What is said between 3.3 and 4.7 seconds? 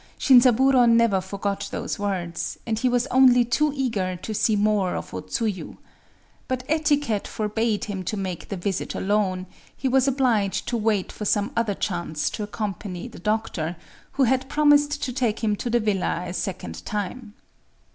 too eager to see